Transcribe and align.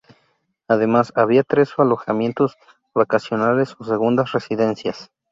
Además, 0.67 1.13
había 1.15 1.43
tres 1.43 1.73
alojamientos 1.77 2.57
vacacionales 2.95 3.75
o 3.77 3.83
segundas 3.83 4.31
residencias. 4.31 5.11